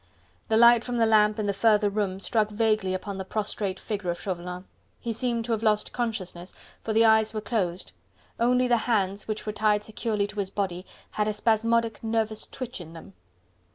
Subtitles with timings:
[0.47, 4.09] The light from the lamp in the further room struck vaguely upon the prostrate figure
[4.09, 4.65] of Chauvelin.
[4.99, 7.91] He seemed to have lost consciousness, for the eyes were closed,
[8.39, 12.81] only the hands, which were tied securely to his body, had a spasmodic, nervous twitch
[12.81, 13.13] in them.